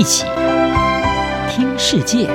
[0.00, 0.24] 一起
[1.50, 2.26] 听世界，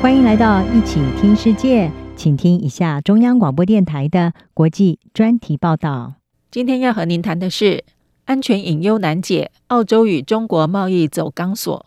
[0.00, 6.14] 欢迎来到一起听世界，请听一下中央广播电台的国际专题报道。
[6.52, 7.82] 今天要和您谈的是
[8.26, 11.84] 安全隐忧难解，澳洲与中国贸易走钢索。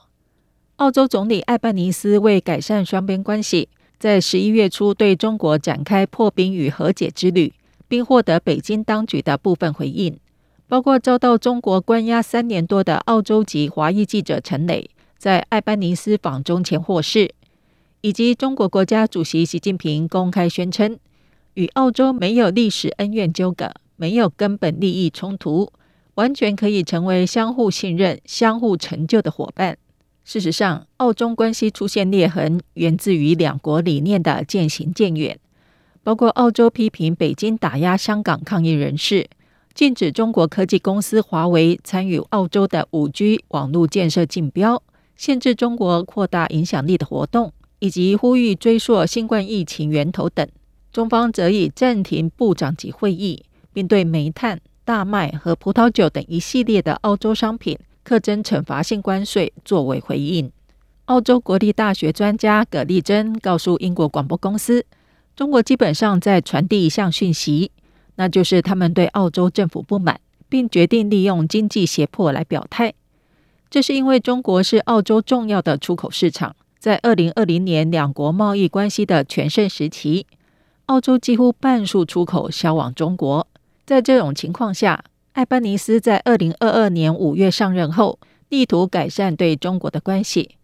[0.75, 7.53] 澳洲总理艾班尼斯为改善双边关系，在十一月初对中国展开破冰与和解之旅，
[7.87, 10.17] 并获得北京当局的部分回应。
[10.67, 17.31] 包括遭到中国关押三年多的澳洲籍华裔记者陈磊，在艾班尼斯访中前获释，
[18.01, 20.97] 以及中国国家主席习近平公开宣称，
[21.53, 25.71] 与澳洲没有历史恩怨纠葛，没有根本利益冲突，
[26.15, 29.77] 完全可以成为相互信任、相互成就的伙伴。
[30.23, 35.39] 事实上，澳中关系出现裂痕，源自于两国理念的渐行渐远，
[36.01, 39.27] 包括澳洲批评北京打压香港抗议人士。
[39.75, 44.81] 禁止中国科技公司华为参与澳洲的五 G 网络建设竞标，
[45.17, 50.47] 限制中国扩大影响力的活动，以及呼吁追溯新冠疫情源头等，
[50.93, 60.49] 中方则以暂停部长级会议，并对煤炭、大麦和葡萄酒等一系列的澳洲商品课征惩罚性关税作为回应。
[61.07, 64.85] 澳洲国立大学专家葛丽珍告诉英国广播公司，
[65.35, 67.71] 中国基本上在传递一项讯息。
[68.15, 72.93] 那就是他们对澳洲政府不满，并决定利用经济胁迫来表态。
[73.69, 80.25] 这是因为中国是澳洲重要的出口市场，在二零二零年两国贸易关系的全盛时期，
[80.85, 83.47] 澳洲几乎半数出口销往中国。
[83.85, 90.55] 在这种情况下，艾班尼斯在二零二二年五月上任后，力图改善对中国的关系，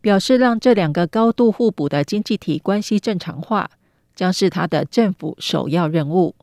[0.00, 3.70] 表示让这两个高度互补的经济体关系正常化，
[4.14, 6.34] 将是他的政府首要任务。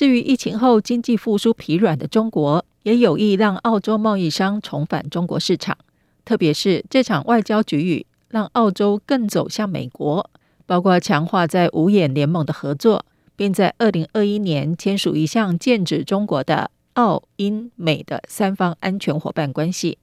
[0.00, 5.76] 至于疫情后经济复苏疲软的中国，也有意让澳洲贸易商重返中国市场。
[6.24, 10.30] 特别是这场外交局域，让澳洲更走向美国，
[10.64, 13.04] 包括强化在五眼联盟的合作，
[13.36, 19.98] 并在二零二一年签署一项剑指中国的澳英美的三方安全伙伴关系。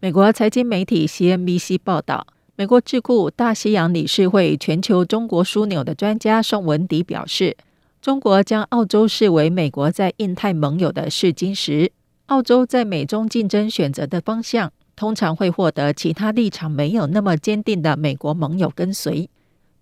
[0.00, 7.56] 美国财经媒体 CNBC 报道，美国智库大西洋理事会全球中国枢纽的专家宋文迪表示。
[8.00, 11.90] 中国将澳洲视为美国在印太盟友的试金石，
[12.26, 19.28] 澳洲在美中竞争选择的方向，通常会获得其他立场没有那么坚定的美国盟友跟随，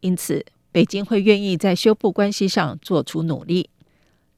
[0.00, 3.68] 因此北京会愿意在修复关系上做出努力。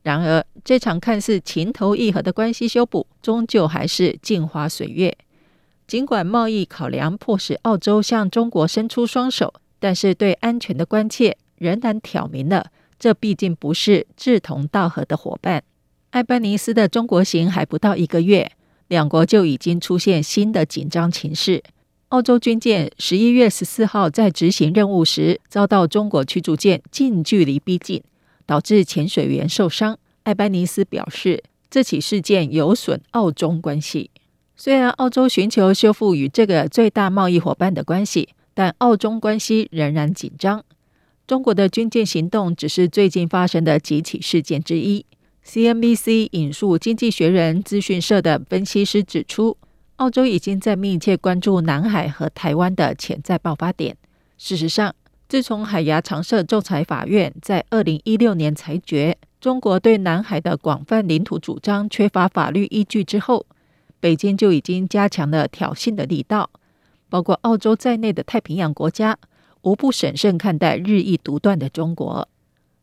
[0.03, 5.17] 然而，这场看似情投意合的关系修补，终究还是镜花水月。
[5.87, 12.73] 尽管贸易考量迫使澳洲向中国伸出双手，但是对安全的关切仍然挑明了。
[12.99, 15.63] 这毕竟不是志同道合的伙伴。
[16.11, 18.51] 艾班尼斯的中国行还不到一个月，
[18.89, 21.63] 两国就已经出现新的紧张情势。
[22.09, 28.03] 澳洲军舰十一月十四号在执行任务时，遭到中国驱逐舰近距离逼近，
[28.47, 29.99] 导致潜水员受伤。
[30.23, 34.11] 艾班尼斯表示，这起事件有损澳中关系。
[34.57, 40.65] 虽然澳洲寻求修复与这个最大贸易伙伴的关系，但澳中关系仍然紧张。
[41.29, 45.05] 中国的军舰行动只是最近发生的几起事件之一。
[45.45, 49.55] CNBC 引述《经济学人》资讯社的分析师指出，
[49.97, 53.95] 澳洲已经在密切关注南海和台湾的潜在爆发点。
[54.39, 54.95] 事实上，
[55.29, 63.45] 自从海牙常设仲裁法院在二零一六年裁决中国对南海的广泛领土主张缺乏法律依据之后，
[64.01, 66.49] 北京就已经加强了挑衅的力道，
[67.11, 69.19] 包括澳洲在内的太平洋国家。
[69.63, 72.29] 无不审慎看待日益独断的中国。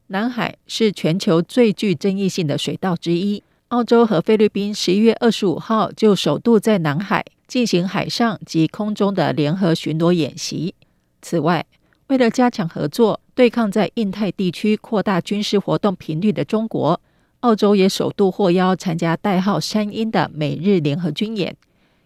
[0.08, 3.42] 南海是全球最具争议性的水道之一。
[3.70, 10.76] 澳洲和菲律宾十一月二十五号就首度在南海进行海上及空中的联合巡逻演习。
[11.22, 11.66] 此外，
[12.08, 17.02] 为了加强合作，对抗在印太地区扩大军事活动频率的中国，
[17.40, 21.58] 澳洲也首度获邀参加代号“山鹰”的美日联合军演，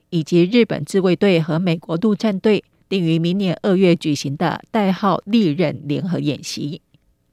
[0.10, 2.63] 以及日本自卫队和美国陆战队。
[2.89, 6.81] 定于明年二月举行的代号“利刃”联合演习，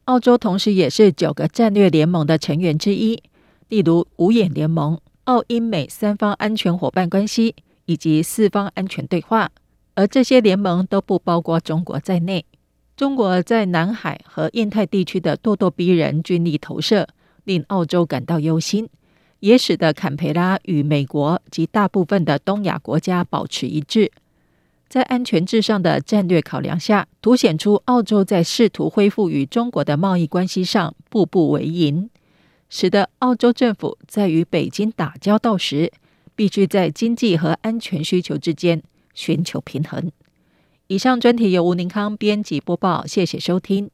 [0.04, 3.22] 澳洲同时也是九个战略联盟的成员之一，
[3.70, 7.54] 例如五眼联盟、澳英美三方安全伙伴关系
[7.86, 9.50] 以及四方安全对话，
[9.94, 12.44] 而这些联盟都不包括中国在内。
[12.94, 17.08] 中国在南海和印太地区的咄咄逼人军力投射，
[17.44, 18.88] 令澳洲感到忧心，
[19.40, 24.12] 也使得坎培拉与美国及大部分的东亚国家保持一致。
[24.88, 32.08] 在安全至上的战略考量下，凸显出澳洲在试图恢复与中国的贸易关系上步步为营，
[32.68, 35.92] 使得澳洲政府在与北京打交道时，
[36.34, 40.10] 必须在经济和安全需求之间寻求平衡。
[40.86, 43.90] 以上专题由吴宁康编辑播报，谢谢收听。